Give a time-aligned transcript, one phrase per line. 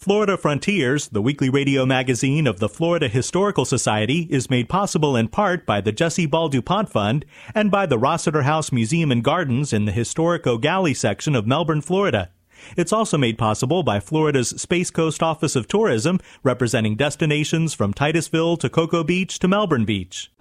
[0.00, 5.28] Florida Frontiers, the weekly radio magazine of the Florida Historical Society, is made possible in
[5.28, 9.74] part by the Jessie Ball DuPont Fund and by the Rossetter House Museum and Gardens
[9.74, 12.30] in the historic Gallie section of Melbourne, Florida.
[12.78, 18.56] It's also made possible by Florida's Space Coast Office of Tourism, representing destinations from Titusville
[18.56, 20.32] to Cocoa Beach to Melbourne Beach.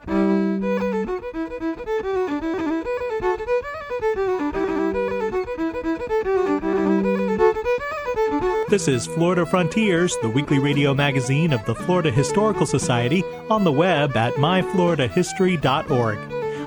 [8.70, 13.71] This is Florida Frontiers, the weekly radio magazine of the Florida Historical Society, on the
[13.71, 16.20] web at myfloridahistory.org.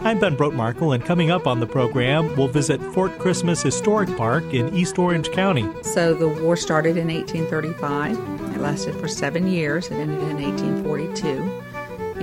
[0.05, 4.43] I'm Ben Brotemarkle, and coming up on the program, we'll visit Fort Christmas Historic Park
[4.53, 5.71] in East Orange County.
[5.83, 8.19] So the war started in 1835.
[8.53, 9.87] It lasted for seven years.
[9.87, 11.72] It ended in 1842.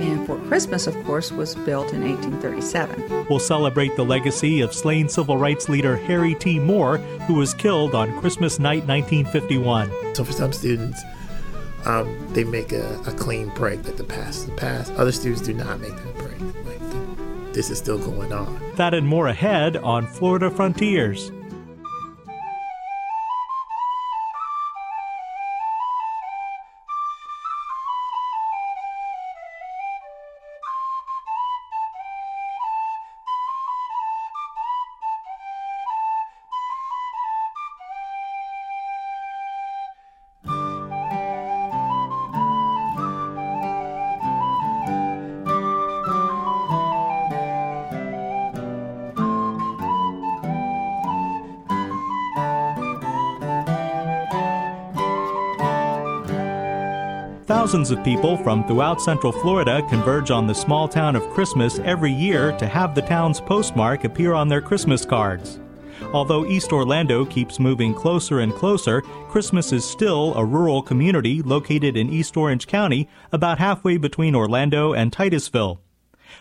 [0.00, 3.26] And Fort Christmas, of course, was built in 1837.
[3.28, 6.58] We'll celebrate the legacy of slain civil rights leader Harry T.
[6.58, 6.96] Moore,
[7.26, 10.14] who was killed on Christmas night 1951.
[10.14, 11.02] So for some students,
[11.84, 14.92] um, they make a, a, clean break that the past the past.
[14.92, 16.40] Other students do not make that break.
[16.64, 18.60] Like this is still going on.
[18.76, 21.30] That and more ahead on Florida Frontiers.
[57.70, 62.10] Thousands of people from throughout Central Florida converge on the small town of Christmas every
[62.10, 65.60] year to have the town's postmark appear on their Christmas cards.
[66.12, 71.96] Although East Orlando keeps moving closer and closer, Christmas is still a rural community located
[71.96, 75.80] in East Orange County, about halfway between Orlando and Titusville.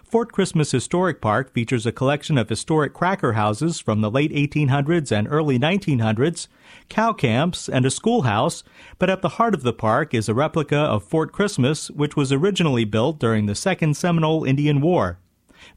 [0.04, 5.12] Fort Christmas Historic Park features a collection of historic cracker houses from the late 1800s
[5.12, 6.48] and early 1900s,
[6.90, 8.64] cow camps, and a schoolhouse,
[8.98, 12.32] but at the heart of the park is a replica of Fort Christmas, which was
[12.32, 15.20] originally built during the Second Seminole Indian War.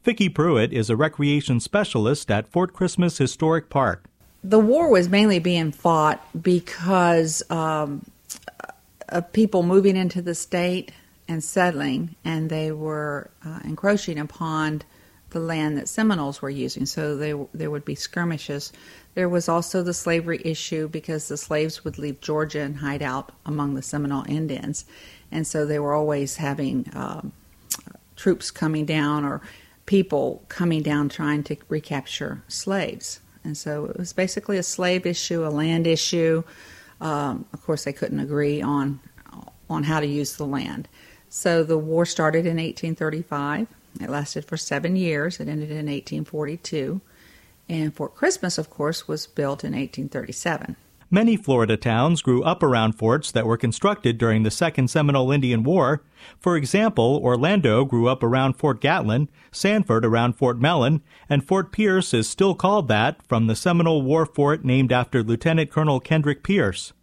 [0.03, 4.05] Vicki Pruitt is a recreation specialist at Fort Christmas Historic Park.
[4.43, 8.05] The war was mainly being fought because um,
[9.09, 10.91] of people moving into the state
[11.27, 14.81] and settling, and they were uh, encroaching upon
[15.29, 16.85] the land that Seminoles were using.
[16.85, 18.71] So they, there would be skirmishes.
[19.15, 23.31] There was also the slavery issue because the slaves would leave Georgia and hide out
[23.45, 24.85] among the Seminole Indians,
[25.31, 27.31] and so they were always having um,
[28.15, 29.41] troops coming down or
[29.85, 33.19] people coming down trying to recapture slaves.
[33.43, 36.43] And so it was basically a slave issue, a land issue.
[37.01, 38.99] Um, of course, they couldn't agree on
[39.69, 40.87] on how to use the land.
[41.35, 43.67] So the war started in 1835.
[43.99, 45.39] It lasted for seven years.
[45.39, 47.01] It ended in 1842.
[47.67, 50.75] And Fort Christmas, of course, was built in 1837.
[51.09, 55.63] Many Florida towns grew up around forts that were constructed during the Second Seminole Indian
[55.63, 56.03] War.
[56.39, 62.13] For example, Orlando grew up around Fort Gatlin, Sanford around Fort Mellon, and Fort Pierce
[62.13, 66.93] is still called that from the Seminole War fort named after Lieutenant Colonel Kendrick Pierce.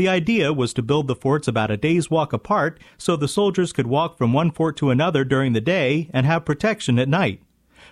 [0.00, 3.70] The idea was to build the forts about a day's walk apart so the soldiers
[3.70, 7.42] could walk from one fort to another during the day and have protection at night.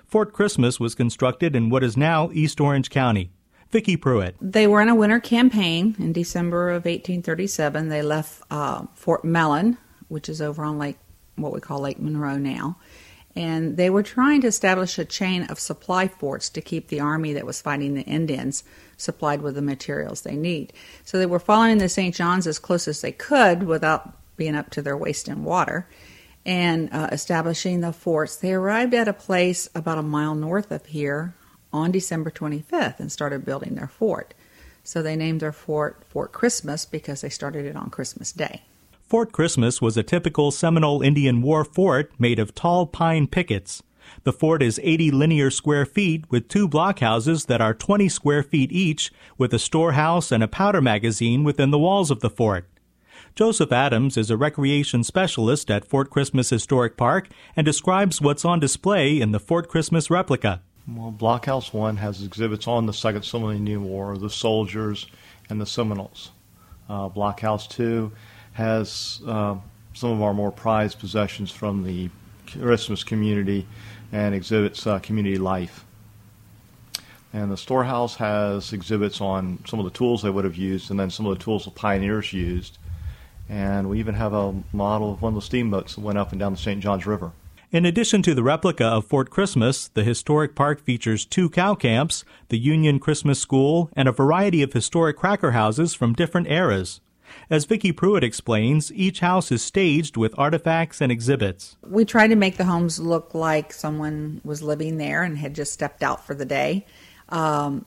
[0.06, 3.30] Fort Christmas was constructed in what is now East Orange County.
[3.70, 4.36] Vicki Pruitt.
[4.40, 7.90] They were in a winter campaign in December of 1837.
[7.90, 9.76] They left uh, Fort Mellon,
[10.08, 10.96] which is over on Lake,
[11.36, 12.78] what we call Lake Monroe now,
[13.38, 17.32] and they were trying to establish a chain of supply forts to keep the army
[17.32, 18.64] that was fighting the Indians
[18.96, 20.72] supplied with the materials they need.
[21.04, 22.12] So they were following the St.
[22.12, 25.88] John's as close as they could without being up to their waist in water
[26.44, 28.34] and uh, establishing the forts.
[28.34, 31.34] They arrived at a place about a mile north of here
[31.72, 34.34] on December 25th and started building their fort.
[34.82, 38.62] So they named their fort Fort Christmas because they started it on Christmas Day.
[39.08, 43.82] Fort Christmas was a typical Seminole Indian War fort made of tall pine pickets.
[44.24, 48.70] The fort is 80 linear square feet with two blockhouses that are 20 square feet
[48.70, 52.68] each, with a storehouse and a powder magazine within the walls of the fort.
[53.34, 58.60] Joseph Adams is a recreation specialist at Fort Christmas Historic Park and describes what's on
[58.60, 60.60] display in the Fort Christmas replica.
[60.86, 65.06] Well, Blockhouse 1 has exhibits on the Second Seminole Indian War, the soldiers,
[65.48, 66.30] and the Seminoles.
[66.90, 68.12] Uh, Blockhouse 2
[68.58, 69.54] has uh,
[69.94, 72.10] some of our more prized possessions from the
[72.48, 73.64] Christmas community
[74.10, 75.84] and exhibits uh, community life.
[77.32, 80.98] And the storehouse has exhibits on some of the tools they would have used and
[80.98, 82.78] then some of the tools the pioneers used.
[83.48, 86.40] And we even have a model of one of the steamboats that went up and
[86.40, 86.82] down the St.
[86.82, 87.30] Johns River.
[87.70, 92.24] In addition to the replica of Fort Christmas, the historic park features two cow camps,
[92.48, 97.00] the Union Christmas School, and a variety of historic cracker houses from different eras.
[97.50, 101.76] As Vicki Pruitt explains, each house is staged with artifacts and exhibits.
[101.86, 105.72] We try to make the homes look like someone was living there and had just
[105.72, 106.86] stepped out for the day.
[107.30, 107.84] Um,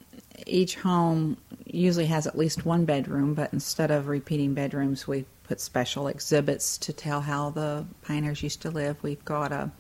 [0.48, 5.60] each home usually has at least one bedroom, but instead of repeating bedrooms, we put
[5.60, 9.02] special exhibits to tell how the pioneers used to live.
[9.04, 9.72] We've got a,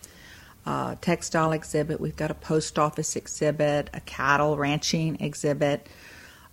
[1.01, 5.87] textile exhibit, we've got a post office exhibit, a cattle ranching exhibit,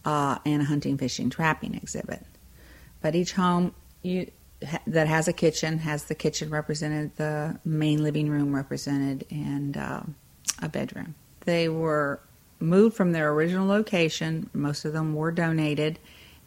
[0.05, 2.25] uh, and a hunting, fishing, trapping exhibit.
[3.01, 4.31] But each home you,
[4.87, 10.03] that has a kitchen has the kitchen represented, the main living room represented, and uh,
[10.61, 11.15] a bedroom.
[11.41, 12.21] They were
[12.61, 14.51] moved from their original location.
[14.53, 15.99] Most of them were donated,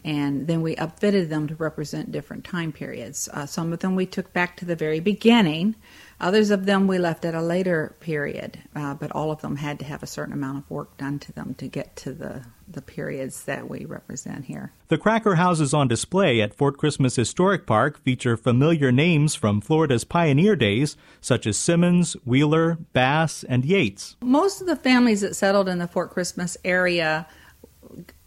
[0.04, 3.28] and then we upfitted them to represent different time periods.
[3.32, 5.76] Uh, some of them we took back to the very beginning.
[6.20, 9.78] Others of them we left at a later period, uh, but all of them had
[9.80, 12.82] to have a certain amount of work done to them to get to the, the
[12.82, 14.72] periods that we represent here.
[14.86, 20.04] The cracker houses on display at Fort Christmas Historic Park feature familiar names from Florida's
[20.04, 24.16] pioneer days, such as Simmons, Wheeler, Bass, and Yates.
[24.20, 27.26] Most of the families that settled in the Fort Christmas area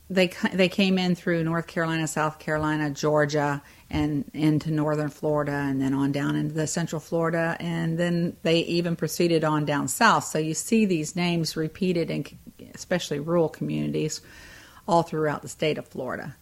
[0.09, 5.81] they they came in through North Carolina, South Carolina, Georgia, and into northern Florida, and
[5.81, 10.25] then on down into the central Florida, and then they even proceeded on down south.
[10.25, 12.25] So you see these names repeated in
[12.73, 14.21] especially rural communities
[14.87, 16.35] all throughout the state of Florida.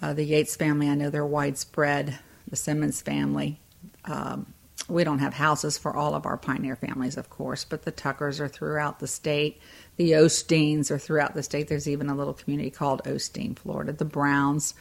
[0.00, 2.18] Uh, the Yates family, I know they're widespread.
[2.48, 3.60] The Simmons family.
[4.04, 4.52] Um,
[4.88, 8.40] we don't have houses for all of our pioneer families, of course, but the Tuckers
[8.40, 9.60] are throughout the state.
[9.96, 11.68] The Osteens are throughout the state.
[11.68, 13.92] There's even a little community called Osteen, Florida.
[13.92, 14.74] The Browns.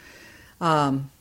[0.60, 1.12] Um,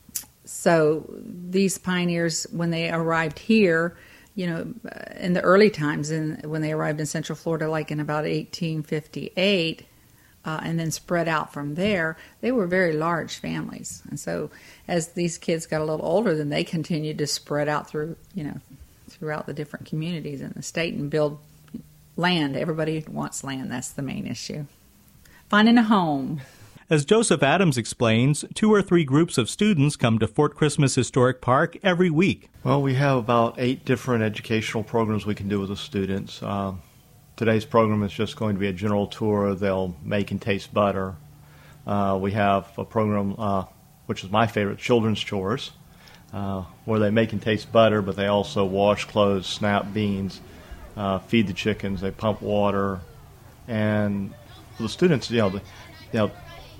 [0.45, 3.95] so these pioneers, when they arrived here,
[4.35, 4.73] you know,
[5.17, 9.85] in the early times, in, when they arrived in Central Florida, like in about 1858,
[10.43, 14.01] uh, and then spread out from there, they were very large families.
[14.09, 14.49] And so,
[14.87, 18.43] as these kids got a little older, then they continued to spread out through, you
[18.43, 18.57] know,
[19.07, 21.37] throughout the different communities in the state and build
[22.21, 22.55] land.
[22.55, 23.71] Everybody wants land.
[23.71, 24.65] That's the main issue.
[25.49, 26.41] Finding a home.
[26.89, 31.41] As Joseph Adams explains, two or three groups of students come to Fort Christmas Historic
[31.41, 32.49] Park every week.
[32.63, 36.43] Well, we have about eight different educational programs we can do with the students.
[36.43, 36.73] Uh,
[37.37, 39.55] today's program is just going to be a general tour.
[39.55, 41.15] They'll make and taste butter.
[41.87, 43.65] Uh, we have a program, uh,
[44.05, 45.71] which is my favorite, Children's Chores,
[46.33, 50.41] uh, where they make and taste butter, but they also wash clothes, snap beans,
[50.95, 52.99] uh, feed the chickens, they pump water,
[53.67, 54.33] and
[54.79, 55.61] the students, you know, the,
[56.11, 56.31] you know,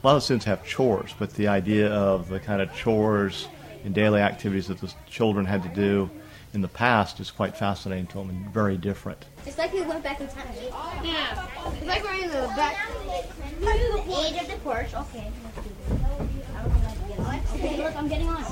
[0.03, 3.47] a lot of students have chores, but the idea of the kind of chores
[3.85, 6.09] and daily activities that the children had to do
[6.53, 9.25] in the past is quite fascinating to them and very different.
[9.45, 10.47] It's like we went back in time.
[11.03, 11.47] Yeah.
[11.73, 12.87] It's like we're in the back.
[13.59, 14.93] The age of the porch.
[14.93, 15.31] Okay.
[17.53, 18.43] Okay, look, I'm getting on.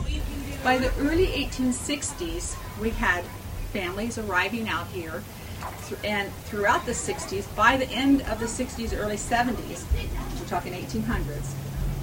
[0.64, 3.24] By the early 1860s, we had
[3.74, 5.24] families arriving out here
[6.04, 9.86] and throughout the 60s, by the end of the 60s, early 70s,
[10.40, 11.54] we're talking 1800s,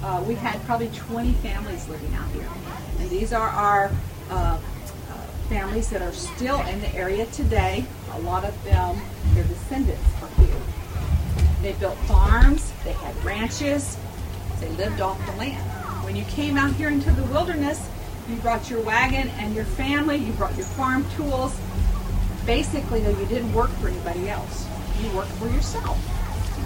[0.02, 2.48] uh, we had probably 20 families living out here.
[2.98, 3.90] And these are our
[4.30, 4.58] uh, uh,
[5.48, 7.84] families that are still in the area today.
[8.12, 9.00] A lot of them,
[9.34, 10.54] their descendants are here.
[11.62, 13.96] They built farms, they had ranches,
[14.60, 15.62] they lived off the land.
[16.04, 17.88] When you came out here into the wilderness,
[18.28, 21.58] you brought your wagon and your family, you brought your farm tools,
[22.46, 24.66] basically, though, you didn't work for anybody else.
[25.02, 25.98] You worked for yourself.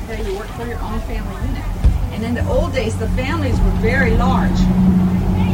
[0.05, 1.65] Okay, you worked for your own family unit.
[2.13, 4.61] And in the old days, the families were very large.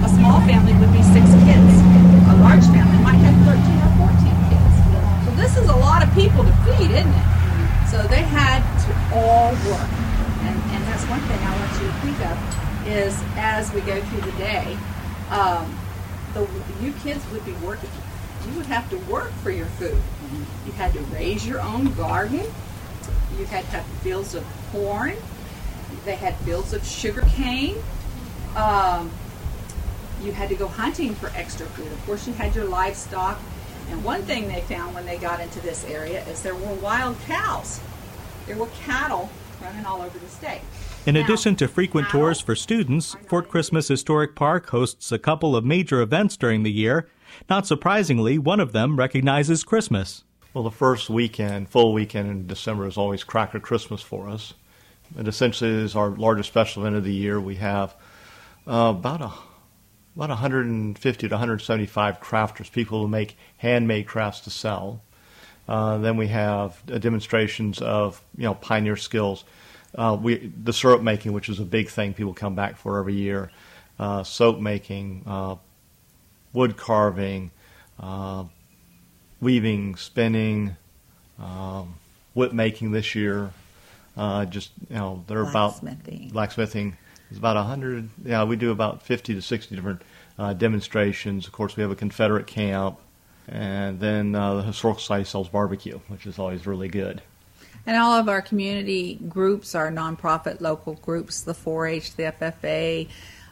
[0.03, 1.73] A small family would be six kids.
[2.27, 4.73] A large family might have 13 or 14 kids.
[5.25, 7.29] So this is a lot of people to feed, isn't it?
[7.87, 9.91] So they had to all work.
[10.43, 12.37] And, and that's one thing I want you to think of
[12.89, 14.77] is as we go through the day,
[15.31, 15.71] um,
[16.35, 16.49] the,
[16.83, 17.91] you kids would be working
[18.49, 20.01] you would have to work for your food.
[20.65, 22.43] You had to raise your own garden.
[23.39, 25.15] You had to have fields of corn.
[26.05, 27.77] They had fields of sugar cane.
[28.57, 29.11] Um,
[30.23, 31.91] you had to go hunting for extra food.
[31.93, 33.41] Of course, you had your livestock.
[33.91, 37.19] And one thing they found when they got into this area is there were wild
[37.21, 37.81] cows.
[38.47, 39.31] There were cattle
[39.63, 40.61] running all over the state.
[41.07, 45.55] In now, addition to frequent tours for students, Fort Christmas Historic Park hosts a couple
[45.55, 47.09] of major events during the year,
[47.49, 50.25] not surprisingly, one of them recognizes Christmas.
[50.55, 54.55] Well, the first weekend, full weekend in December, is always Cracker Christmas for us.
[55.19, 57.41] It essentially is our largest special event of the year.
[57.41, 57.95] We have
[58.67, 59.33] uh, about a
[60.17, 65.03] about 150 to 175 crafters, people who make handmade crafts to sell.
[65.69, 69.45] Uh, then we have uh, demonstrations of you know pioneer skills.
[69.95, 73.15] Uh, we the syrup making, which is a big thing people come back for every
[73.15, 73.51] year.
[73.99, 75.57] Uh, soap making, uh,
[76.53, 77.51] wood carving,
[78.01, 78.45] uh,
[79.41, 80.77] weaving, spinning,
[81.39, 81.95] um,
[82.35, 83.51] whip making this year.
[84.49, 85.81] just you know they're about
[86.33, 86.97] blacksmithing.
[87.29, 88.09] It's about 100.
[88.25, 90.03] Yeah, we do about 50 to 60 different
[90.59, 91.47] demonstrations.
[91.47, 92.99] Of course, we have a Confederate camp.
[93.49, 97.23] And then uh, the Historical Society sells barbecue, which is always really good.
[97.87, 103.09] And all of our community groups, our nonprofit local groups, the 4-H, the FFA,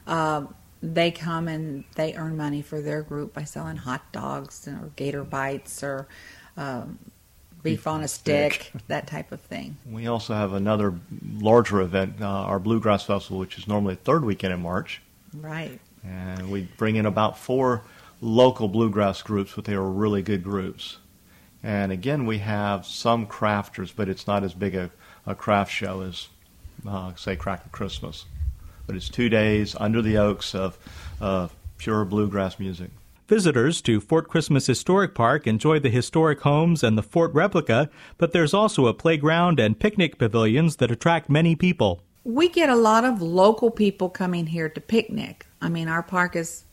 [0.08, 0.46] uh,
[0.92, 5.24] they come and they earn money for their group by selling hot dogs or gator
[5.24, 6.06] bites or
[6.56, 6.98] um,
[7.62, 9.76] beef, beef on a stick, stick, that type of thing.
[9.90, 10.94] We also have another
[11.38, 15.00] larger event, uh, our Bluegrass Festival, which is normally the third weekend in March.
[15.34, 15.80] Right.
[16.04, 17.82] And we bring in about four
[18.20, 20.98] local bluegrass groups, but they are really good groups.
[21.62, 24.90] And again, we have some crafters, but it's not as big a,
[25.26, 26.28] a craft show as,
[26.86, 28.26] uh, say, Cracker Christmas.
[28.86, 30.78] But it's two days under the oaks of
[31.20, 31.48] uh,
[31.78, 32.90] pure bluegrass music.
[33.26, 37.88] Visitors to Fort Christmas Historic Park enjoy the historic homes and the fort replica,
[38.18, 42.02] but there's also a playground and picnic pavilions that attract many people.
[42.24, 45.46] We get a lot of local people coming here to picnic.
[45.62, 46.64] I mean, our park is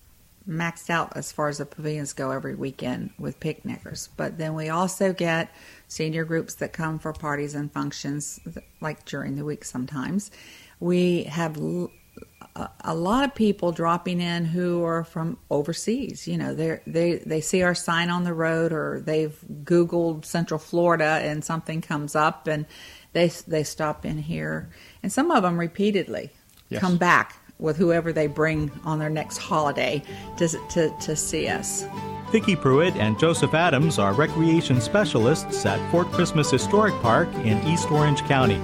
[0.48, 4.10] maxed out as far as the pavilions go every weekend with picnickers.
[4.18, 5.54] But then we also get
[5.88, 8.40] senior groups that come for parties and functions,
[8.82, 10.32] like during the week sometimes.
[10.80, 11.58] We have
[12.82, 16.28] a lot of people dropping in who are from overseas.
[16.28, 20.60] You know, they they they see our sign on the road, or they've Googled Central
[20.60, 22.66] Florida, and something comes up, and
[23.14, 24.70] they they stop in here,
[25.02, 26.32] and some of them repeatedly
[26.70, 26.82] yes.
[26.82, 30.02] come back with whoever they bring on their next holiday
[30.36, 31.86] to, to, to see us.
[32.32, 37.92] Vicki Pruitt and Joseph Adams are recreation specialists at Fort Christmas Historic Park in East
[37.92, 38.60] Orange County.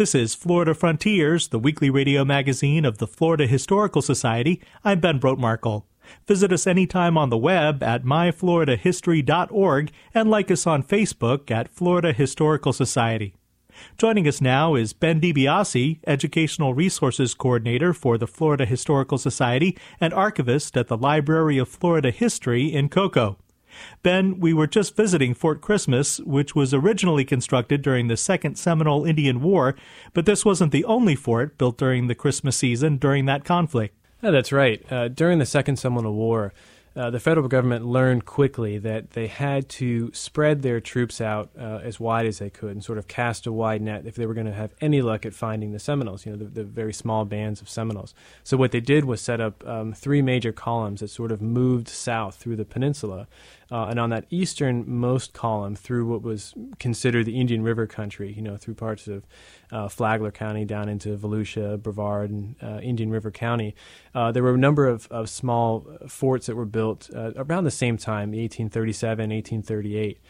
[0.00, 4.58] This is Florida Frontiers, the weekly radio magazine of the Florida Historical Society.
[4.82, 5.82] I'm Ben Brotemarkle.
[6.26, 12.14] Visit us anytime on the web at myfloridahistory.org and like us on Facebook at Florida
[12.14, 13.34] Historical Society.
[13.98, 20.14] Joining us now is Ben DiBiase, Educational Resources Coordinator for the Florida Historical Society and
[20.14, 23.36] archivist at the Library of Florida History in Cocoa.
[24.02, 29.04] Ben, we were just visiting Fort Christmas, which was originally constructed during the Second Seminole
[29.04, 29.74] Indian War,
[30.12, 33.94] but this wasn't the only fort built during the Christmas season during that conflict.
[34.20, 34.84] That's right.
[34.92, 36.52] Uh, during the Second Seminole War,
[36.96, 41.78] uh, the federal government learned quickly that they had to spread their troops out uh,
[41.82, 44.34] as wide as they could and sort of cast a wide net if they were
[44.34, 47.24] going to have any luck at finding the Seminoles, you know, the, the, very small
[47.24, 48.12] bands of Seminoles.
[48.42, 51.88] So what they did was set up um, three major columns that sort of moved
[51.88, 53.28] south through the peninsula
[53.70, 58.42] uh, and on that easternmost column, through what was considered the Indian River country, you
[58.42, 59.24] know, through parts of
[59.72, 63.74] uh, Flagler County down into Volusia, Brevard, and uh, Indian River County,
[64.14, 67.70] uh, there were a number of, of small forts that were built uh, around the
[67.70, 70.20] same time, 1837, 1838.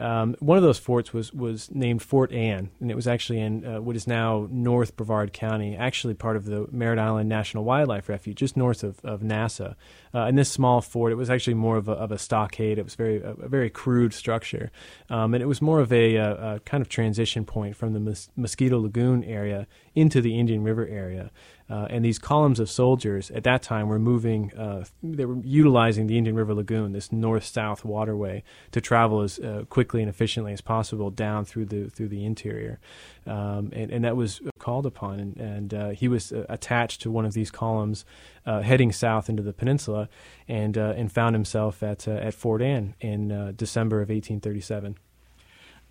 [0.00, 3.66] Um, one of those forts was was named Fort Anne, and it was actually in
[3.66, 8.08] uh, what is now North Brevard County, actually part of the Merritt Island National Wildlife
[8.08, 9.76] Refuge, just north of, of NASA.
[10.14, 12.78] Uh, and this small fort, it was actually more of a, of a stockade.
[12.78, 14.72] It was very a, a very crude structure,
[15.10, 18.30] um, and it was more of a, a, kind of transition point from the Mos-
[18.36, 21.30] Mosquito Lagoon area into the Indian River area.
[21.70, 26.08] Uh, and these columns of soldiers at that time were moving, uh, they were utilizing
[26.08, 30.52] the Indian River Lagoon, this north south waterway, to travel as uh, quickly and efficiently
[30.52, 32.80] as possible down through the, through the interior.
[33.24, 35.20] Um, and, and that was called upon.
[35.20, 38.04] And, and uh, he was uh, attached to one of these columns
[38.46, 40.08] uh, heading south into the peninsula
[40.48, 44.96] and, and found himself at, at Fort Anne in December of 1837.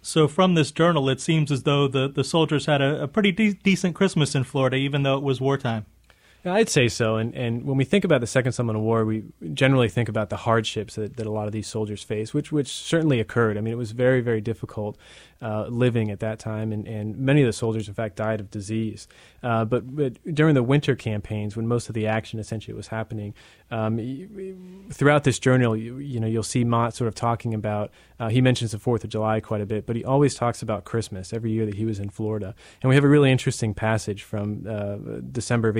[0.01, 3.31] So, from this journal, it seems as though the, the soldiers had a, a pretty
[3.31, 5.85] de- decent Christmas in Florida, even though it was wartime.
[6.45, 7.17] I'd say so.
[7.17, 10.37] And, and when we think about the Second Seminole War, we generally think about the
[10.37, 13.57] hardships that, that a lot of these soldiers faced, which, which certainly occurred.
[13.57, 14.97] I mean, it was very, very difficult
[15.41, 18.51] uh, living at that time, and, and many of the soldiers, in fact, died of
[18.51, 19.07] disease.
[19.41, 23.33] Uh, but, but during the winter campaigns, when most of the action essentially was happening,
[23.71, 27.91] um, throughout this journal, you, you, know, you'll see Motte sort of talking about.
[28.19, 30.83] Uh, he mentions the Fourth of July quite a bit, but he always talks about
[30.83, 32.55] Christmas every year that he was in Florida.
[32.81, 34.95] And we have a really interesting passage from uh,
[35.31, 35.77] December of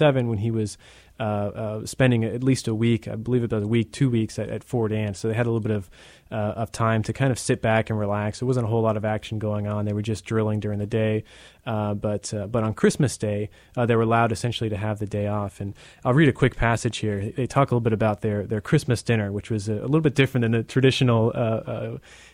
[0.00, 0.78] 1837 when he was
[1.20, 4.38] uh, uh, spending at least a week, I believe it was a week, two weeks
[4.38, 5.14] at, at Fort Anne.
[5.14, 5.90] So they had a little bit of
[6.32, 8.40] uh, of time to kind of sit back and relax.
[8.40, 9.84] There wasn't a whole lot of action going on.
[9.84, 11.24] They were just drilling during the day,
[11.66, 15.06] uh, but uh, but on Christmas Day uh, they were allowed essentially to have the
[15.06, 15.60] day off.
[15.60, 17.30] And I'll read a quick passage here.
[17.30, 20.00] They talk a little bit about their their Christmas dinner, which was a, a little
[20.00, 21.32] bit different than the traditional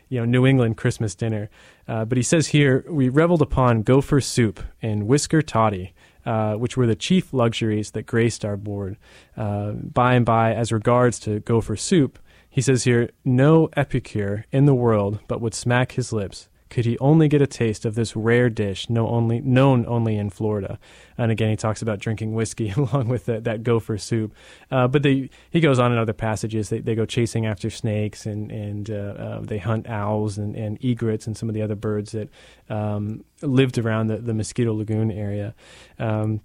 [0.09, 1.51] you know New England Christmas dinner.
[1.87, 5.95] Uh, but he says here we reveled upon gopher soup and whisker toddy,
[6.29, 8.99] uh, which were the chief luxuries that graced our board.
[9.35, 12.19] Uh, by and by, as regards to gopher soup,
[12.51, 16.99] he says here, no epicure in the world but would smack his lips could he
[16.99, 20.79] only get a taste of this rare dish no only, known only in Florida.
[21.17, 24.35] And again, he talks about drinking whiskey along with the, that gopher soup.
[24.71, 26.69] Uh, but they, he goes on in other passages.
[26.69, 30.83] They, they go chasing after snakes and, and uh, uh, they hunt owls and, and
[30.83, 32.29] egrets and some of the other birds that
[32.69, 35.55] um, lived around the, the Mosquito Lagoon area.
[35.99, 36.41] Um,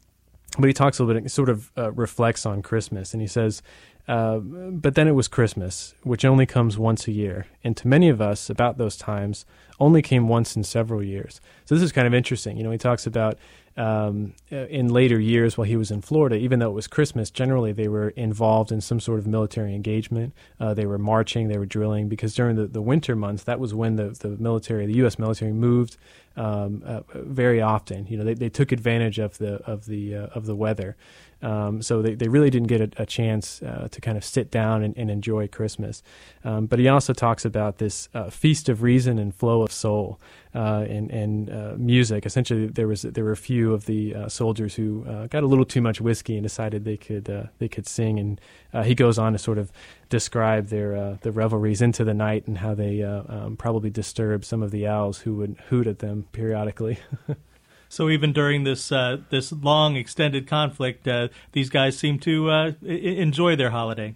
[0.57, 3.63] but he talks a little bit, sort of uh, reflects on Christmas, and he says,
[4.07, 8.09] uh, but then it was Christmas, which only comes once a year, and to many
[8.09, 9.45] of us, about those times,
[9.79, 11.39] only came once in several years.
[11.65, 12.57] So this is kind of interesting.
[12.57, 13.37] You know, he talks about
[13.75, 17.31] um, uh, in later years while he was in Florida, even though it was Christmas,
[17.31, 20.33] generally they were involved in some sort of military engagement.
[20.59, 23.73] Uh, they were marching, they were drilling, because during the, the winter months, that was
[23.73, 25.17] when the, the military, the U.S.
[25.17, 25.97] military, moved
[26.35, 28.05] um, uh, very often.
[28.07, 30.95] You know, they, they took advantage of the of the uh, of the weather.
[31.43, 34.49] Um, so they, they really didn't get a, a chance uh, to kind of sit
[34.49, 36.01] down and, and enjoy Christmas.
[36.45, 40.19] Um, but he also talks about this uh, feast of reason and flow of soul
[40.55, 42.25] uh, and, and uh, music.
[42.25, 45.47] Essentially, there was there were a few of the uh, soldiers who uh, got a
[45.47, 48.19] little too much whiskey and decided they could they could sing.
[48.19, 48.41] And
[48.85, 49.71] he goes on to sort of
[50.09, 54.71] describe their the revelries into the night and how they um, probably disturbed some of
[54.71, 56.99] the owls who would hoot at them periodically.
[57.93, 62.71] So even during this uh, this long extended conflict, uh, these guys seem to uh,
[62.83, 64.15] I- enjoy their holiday.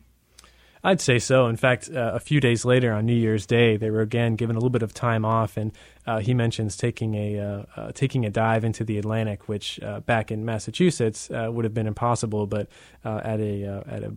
[0.83, 1.45] I'd say so.
[1.45, 4.55] In fact, uh, a few days later on New Year's Day, they were again given
[4.55, 5.73] a little bit of time off, and
[6.07, 7.37] uh, he mentions taking a
[7.75, 12.47] uh, taking a dive into the Atlantic, which back in Massachusetts would have been impossible,
[12.47, 12.67] but
[13.05, 14.13] at a at a,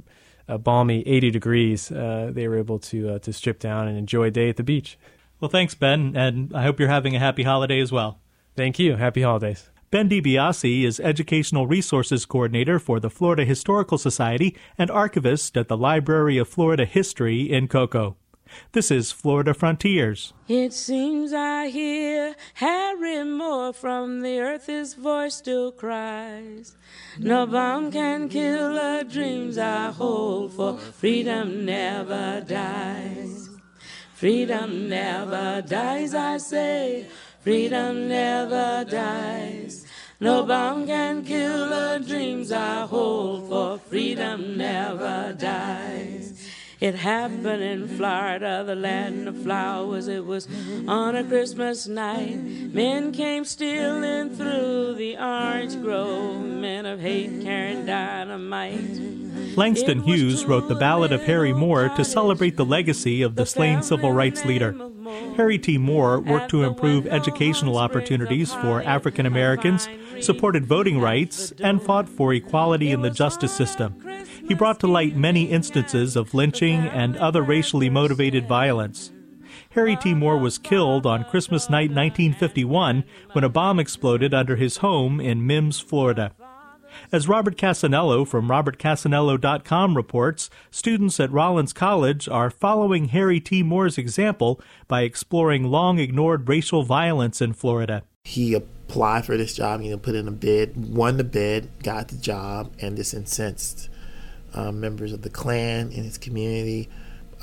[0.49, 4.49] a, balmy 80 degrees, they were able to to strip down and enjoy a day
[4.49, 4.99] at the beach.
[5.39, 8.21] Well, thanks, Ben, and I hope you're having a happy holiday as well.
[8.57, 8.97] Thank you.
[8.97, 9.71] Happy holidays.
[9.91, 15.77] Ben DiBiase is Educational Resources Coordinator for the Florida Historical Society and archivist at the
[15.77, 18.17] Library of Florida History in Cocoa.
[18.73, 20.33] This is Florida Frontiers.
[20.49, 26.77] It seems I hear Harry Moore from the earth, his voice still cries.
[27.19, 33.49] No bomb can kill the dreams I hold, for freedom never dies.
[34.15, 37.07] Freedom never dies, I say.
[37.43, 39.87] Freedom never dies.
[40.21, 46.47] No bomb can kill the dreams I hold, for freedom never dies.
[46.81, 50.07] It happened in Florida, the land of flowers.
[50.09, 50.49] It was
[50.87, 52.43] on a Christmas night.
[52.43, 59.57] Men came stealing through the orange grove, men of hate carrying dynamite.
[59.57, 63.83] Langston Hughes wrote the Ballad of Harry Moore to celebrate the legacy of the slain
[63.83, 64.75] civil rights leader.
[65.41, 65.79] Harry T.
[65.79, 69.89] Moore worked to improve educational opportunities for African Americans,
[70.21, 73.99] supported voting rights, and fought for equality in the justice system.
[74.47, 79.13] He brought to light many instances of lynching and other racially motivated violence.
[79.71, 80.13] Harry T.
[80.13, 85.47] Moore was killed on Christmas night 1951 when a bomb exploded under his home in
[85.47, 86.33] Mims, Florida.
[87.13, 93.65] As Robert Cassanello from robertcassanello.com reports, students at Rollins College are following Harry T.
[93.65, 98.05] Moore's example by exploring long ignored racial violence in Florida.
[98.23, 102.09] He applied for this job, you know, put in a bid, won the bid, got
[102.09, 103.89] the job, and this incensed
[104.55, 106.89] uh, members of the Klan in his community.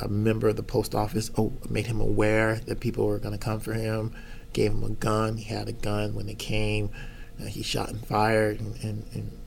[0.02, 3.44] A member of the post office oh, made him aware that people were going to
[3.44, 4.14] come for him,
[4.54, 5.36] gave him a gun.
[5.36, 6.90] He had a gun when they came.
[7.38, 9.38] Uh, he shot and fired and, and, and,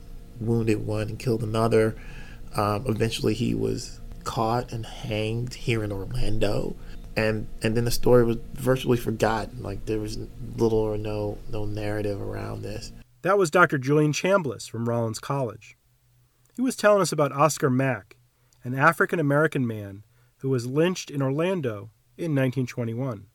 [0.41, 1.95] wounded one and killed another.
[2.55, 6.75] Um, eventually, he was caught and hanged here in Orlando,
[7.15, 9.61] and and then the story was virtually forgotten.
[9.61, 10.17] Like there was
[10.57, 12.91] little or no no narrative around this.
[13.21, 13.77] That was Dr.
[13.77, 15.77] Julian Chambliss from Rollins College.
[16.55, 18.17] He was telling us about Oscar Mack,
[18.63, 20.03] an African American man
[20.37, 23.27] who was lynched in Orlando in 1921.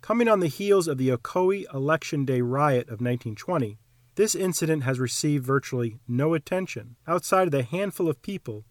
[0.00, 3.78] Coming on the heels of the Ocoee Election Day riot of 1920,
[4.16, 8.64] this incident has received virtually no attention outside of the handful of people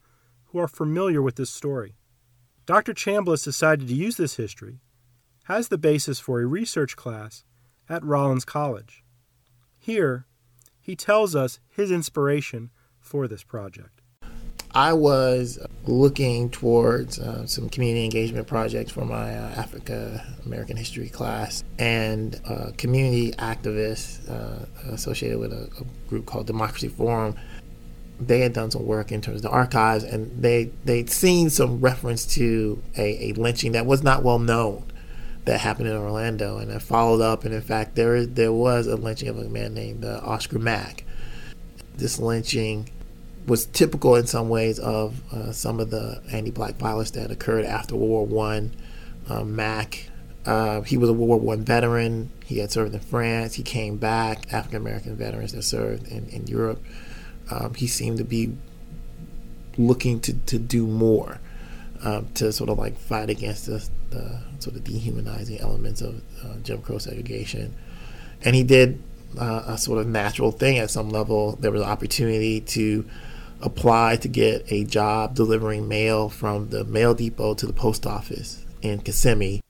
[0.47, 1.95] who are familiar with this story.
[2.65, 2.93] Dr.
[2.93, 4.79] Chambliss decided to use this history
[5.47, 7.43] as the basis for a research class
[7.87, 9.03] at Rollins College.
[9.77, 10.25] Here,
[10.81, 13.94] he tells us his inspiration for this project.
[14.75, 21.07] I was looking towards uh, some community engagement projects for my uh, Africa American history
[21.07, 27.35] class, and a community activists uh, associated with a, a, group called Democracy Forum.
[28.19, 31.79] They had done some work in terms of the archives, and they they'd seen some
[31.79, 34.83] reference to a, a lynching that was not well known
[35.45, 38.97] that happened in Orlando, and I followed up, and in fact, there there was a
[38.97, 41.05] lynching of a man named uh, Oscar Mack.
[41.95, 42.89] This lynching
[43.47, 47.95] was typical in some ways of uh, some of the anti-black violence that occurred after
[47.95, 48.75] World War One.
[49.29, 50.09] Um, Mack,
[50.45, 52.31] uh, he was a World War One veteran.
[52.45, 53.55] He had served in France.
[53.55, 54.51] He came back.
[54.53, 56.83] African American veterans that served in, in Europe.
[57.51, 58.55] Um, he seemed to be
[59.77, 61.39] looking to, to do more
[62.03, 66.55] um, to sort of like fight against the, the sort of dehumanizing elements of uh,
[66.63, 67.75] Jim Crow segregation.
[68.43, 69.01] And he did
[69.39, 71.55] uh, a sort of natural thing at some level.
[71.57, 73.05] There was an opportunity to
[73.65, 78.63] apply to get a job delivering mail from the mail depot to the post office
[78.81, 79.61] in Kissimmee.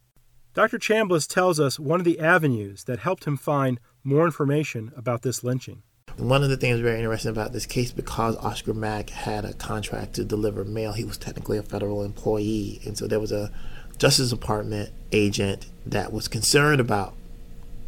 [0.53, 0.77] Dr.
[0.77, 5.43] Chambliss tells us one of the avenues that helped him find more information about this
[5.43, 5.81] lynching.
[6.17, 10.13] One of the things very interesting about this case, because Oscar Mack had a contract
[10.13, 12.79] to deliver mail, he was technically a federal employee.
[12.85, 13.51] And so there was a
[13.97, 17.15] Justice Department agent that was concerned about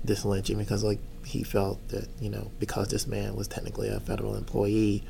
[0.04, 4.00] this lynching because, like, he felt that, you know, because this man was technically a
[4.00, 5.04] federal employee,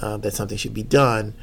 [0.00, 1.34] uh, that something should be done.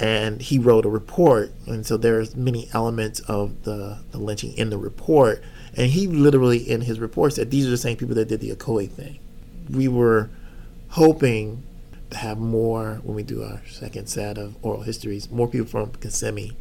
[0.00, 4.70] And he wrote a report, and so there's many elements of the, the lynching in
[4.70, 5.42] the report.
[5.76, 8.54] And he literally, in his report, said these are the same people that did the
[8.54, 9.18] Ocoee thing.
[9.68, 10.30] We were
[10.90, 11.64] hoping
[12.10, 15.92] to have more when we do our second set of oral histories, more people from
[15.92, 16.56] Kissimmee.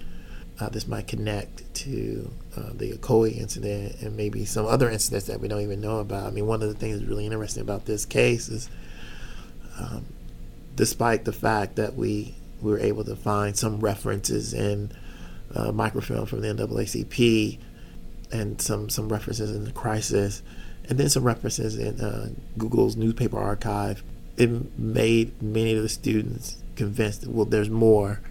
[0.59, 5.39] Uh, this might connect to uh, the Ocoee incident and maybe some other incidents that
[5.39, 6.25] we don't even know about.
[6.25, 8.69] I mean, one of the things that's really interesting about this case is
[9.79, 10.05] um,
[10.77, 14.91] despite the fact that we, we were able to find some references in
[15.53, 17.57] uh, microfilm from the NAACP
[18.31, 20.43] and some, some references in the crisis,
[20.87, 24.03] and then some references in uh, Google's newspaper archive.
[24.37, 28.21] It made many of the students convinced that, well, there's more.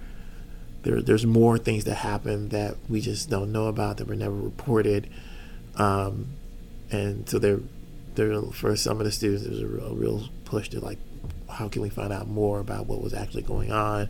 [0.82, 4.36] There, there's more things that happen that we just don't know about that were never
[4.36, 5.10] reported.
[5.74, 6.28] Um,
[6.92, 7.58] and so there,
[8.14, 10.98] there, for some of the students, there's a real, a real push to like
[11.48, 14.08] how can we find out more about what was actually going on?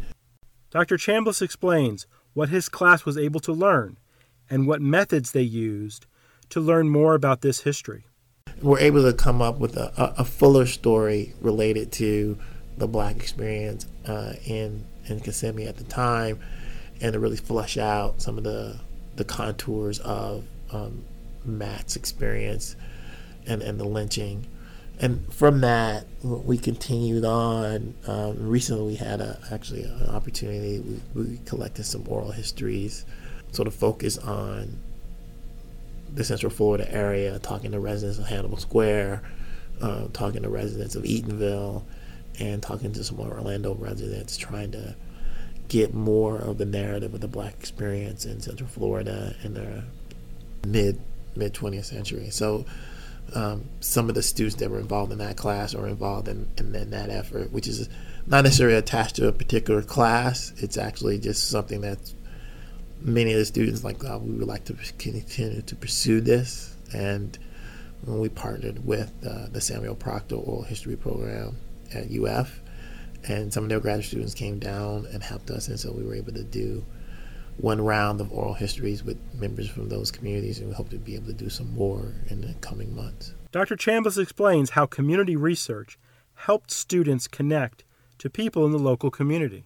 [0.71, 0.97] Dr.
[0.97, 3.99] Chambliss explains what his class was able to learn
[4.51, 6.07] and what methods they used
[6.51, 8.05] to learn more about this history.
[8.63, 12.39] We're able to come up with a, a fuller story related to
[12.77, 16.41] the black experience uh, in in Kissimmee at the time,
[17.01, 18.79] and to really flush out some of the
[19.17, 21.05] the contours of um,
[21.45, 22.77] Mack's experience
[23.47, 24.47] and, and the lynching
[24.99, 27.95] and from that we continued on.
[28.07, 30.81] Um, recently, we had a, actually an opportunity.
[31.15, 33.05] We, we, collected some oral histories,
[33.53, 34.79] sort of focused on
[36.15, 39.23] the Central Florida area, talking to residents of Hannibal Square,
[39.83, 41.85] uh, talking to residents of Eatonville,
[42.41, 44.97] and talking to some Orlando residents, trying to
[45.69, 49.85] get more of the narrative of the Black experience in Central Florida in the
[50.67, 50.99] mid
[51.35, 52.31] mid 20th century.
[52.31, 52.65] So
[53.35, 56.75] um, some of the students that were involved in that class are involved in, in,
[56.75, 57.89] in, that effort, which is
[58.27, 60.53] not necessarily attached to a particular class.
[60.59, 61.99] It's actually just something that
[63.01, 64.05] many of the students like.
[64.05, 67.39] Uh, we would like to continue to pursue this, and
[68.05, 71.57] when we partnered with uh, the Samuel Proctor Oral History Program
[71.93, 72.61] at UF,
[73.29, 76.15] and some of their graduate students came down and helped us, and so we were
[76.15, 76.85] able to do
[77.59, 81.15] one round of oral histories with members from those communities, and we hope to be
[81.15, 83.35] able to do some more in the coming months.
[83.53, 83.77] Dr.
[83.77, 85.99] Chambliss explains how community research
[86.35, 87.85] helped students connect
[88.19, 89.65] to people in the local community.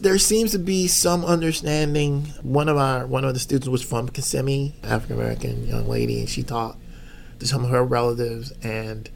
[0.00, 2.22] There seems to be some understanding.
[2.42, 6.28] One of our one of the students was from Kissimmee, African American young lady, and
[6.28, 6.80] she talked
[7.38, 9.08] to some of her relatives, and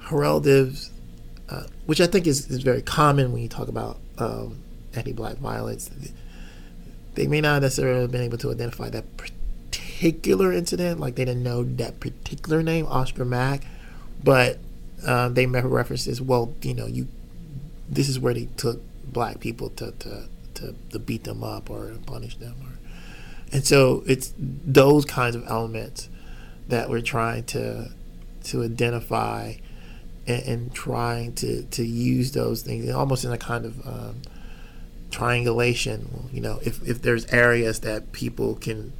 [0.00, 0.90] her relatives,
[1.48, 4.62] uh, which I think is, is very common when you talk about um,
[4.94, 5.90] anti-black violence
[7.14, 11.42] they may not necessarily have been able to identify that particular incident, like they didn't
[11.42, 13.64] know that particular name, Oscar Mack,
[14.22, 14.58] but
[15.06, 16.20] uh, they remember references.
[16.20, 17.08] Well, you know, you
[17.88, 21.94] this is where they took black people to to, to, to beat them up or
[22.06, 22.78] punish them or
[23.50, 26.08] and so it's those kinds of elements
[26.68, 27.90] that we're trying to
[28.44, 29.54] to identify
[30.26, 34.22] and, and trying to, to use those things almost in a kind of um,
[35.10, 36.28] triangulation.
[36.32, 38.92] You know, if, if there's areas that people can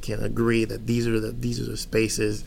[0.00, 2.44] can agree that these are the these are the spaces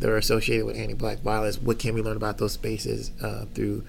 [0.00, 3.84] that are associated with anti-black violence, what can we learn about those spaces uh, through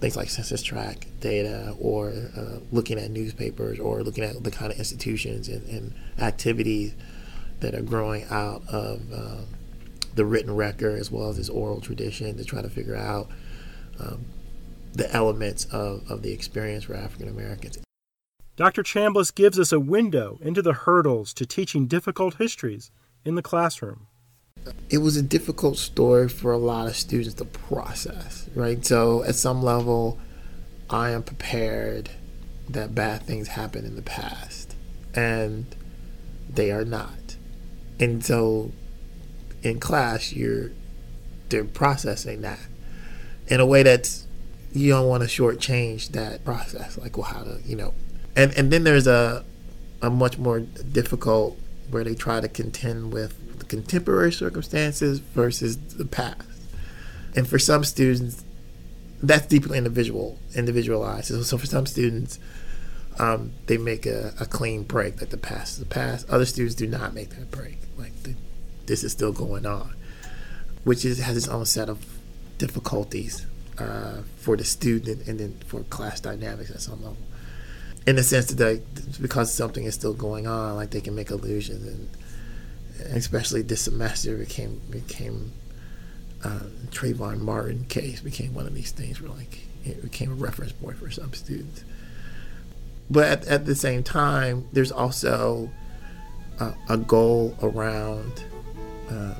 [0.00, 4.72] things like census tract data or uh, looking at newspapers or looking at the kind
[4.72, 6.94] of institutions and, and activities
[7.60, 9.46] that are growing out of um,
[10.14, 13.28] the written record as well as this oral tradition to try to figure out
[14.00, 14.24] um,
[14.92, 17.83] the elements of, of the experience for African Americans.
[18.56, 18.84] Dr.
[18.84, 22.92] Chambliss gives us a window into the hurdles to teaching difficult histories
[23.24, 24.06] in the classroom.
[24.88, 28.84] It was a difficult story for a lot of students to process, right?
[28.86, 30.18] So, at some level,
[30.88, 32.10] I am prepared
[32.68, 34.74] that bad things happened in the past,
[35.14, 35.66] and
[36.48, 37.36] they are not.
[37.98, 38.70] And so,
[39.62, 40.70] in class, you're
[41.48, 42.58] they're processing that
[43.48, 44.26] in a way that's
[44.72, 46.96] you don't want to shortchange that process.
[46.96, 47.92] Like, well, how to you know,
[48.36, 49.44] and and then there's a
[50.02, 51.58] a much more difficult
[51.90, 56.42] where they try to contend with the contemporary circumstances versus the past.
[57.36, 58.44] And for some students,
[59.22, 61.28] that's deeply individual, individualized.
[61.28, 62.38] So, so for some students,
[63.18, 66.28] um, they make a, a, clean break that the past is the past.
[66.28, 67.78] Other students do not make that break.
[67.96, 68.34] Like the,
[68.86, 69.94] this is still going on,
[70.82, 72.04] which is, has its own set of
[72.58, 73.46] difficulties
[73.78, 77.16] uh, for the student and then for class dynamics at some level.
[78.06, 78.82] In the sense that they,
[79.20, 84.36] because something is still going on, like they can make illusions, and especially this semester
[84.36, 85.52] became became
[86.44, 90.72] uh, Trayvon Martin case became one of these things where like it became a reference
[90.72, 91.84] point for some students.
[93.10, 95.70] But at, at the same time, there's also
[96.58, 98.44] a, a goal around
[99.10, 99.34] uh,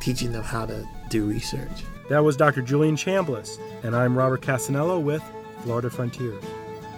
[0.00, 1.84] teaching them how to do research.
[2.10, 2.62] That was Dr.
[2.62, 5.22] Julian Chambliss, and I'm Robert Cassanello with
[5.62, 6.42] Florida Frontiers.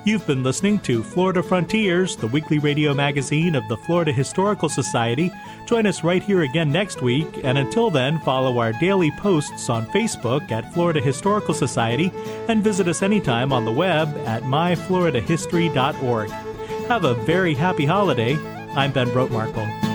[0.03, 5.31] You've been listening to Florida Frontiers, the weekly radio magazine of the Florida Historical Society.
[5.67, 9.85] Join us right here again next week, and until then, follow our daily posts on
[9.89, 12.11] Facebook at Florida Historical Society
[12.49, 16.31] and visit us anytime on the web at myfloridahistory.org.
[16.89, 18.37] Have a very happy holiday.
[18.75, 19.90] I'm Ben Brotemarkle.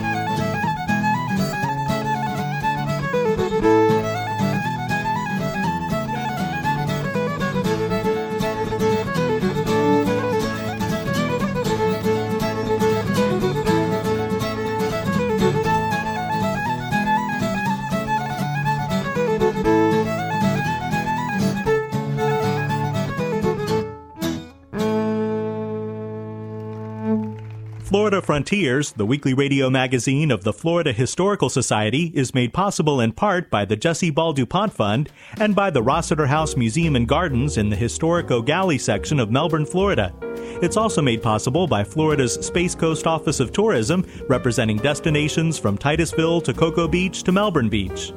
[28.36, 33.48] Frontiers, the weekly radio magazine of the Florida Historical Society, is made possible in part
[33.48, 35.08] by the Jessie Ball DuPont Fund
[35.40, 39.64] and by the Rossetter House Museum and Gardens in the historic Gallie section of Melbourne,
[39.64, 40.12] Florida.
[40.60, 46.42] It's also made possible by Florida's Space Coast Office of Tourism, representing destinations from Titusville
[46.42, 48.12] to Cocoa Beach to Melbourne Beach.